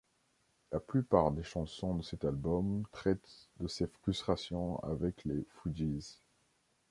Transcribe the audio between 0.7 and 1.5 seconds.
La plupart des